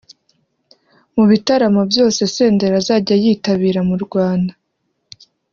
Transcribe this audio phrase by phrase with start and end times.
[1.15, 4.53] Mu bitaramo byose Senderi azajya yitabira mu Rwanda